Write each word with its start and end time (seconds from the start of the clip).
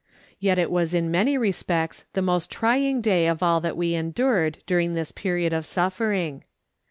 Yet 0.39 0.57
it 0.57 0.71
was 0.71 0.95
in 0.95 1.11
many 1.11 1.37
respects 1.37 2.05
the 2.13 2.23
most 2.23 2.49
trying 2.49 3.01
day 3.01 3.27
of 3.27 3.43
all 3.43 3.61
that 3.61 3.77
we 3.77 3.93
endured 3.93 4.57
during 4.65 4.95
this 4.95 5.11
period 5.11 5.53
of 5.53 5.63
suffering. 5.63 6.43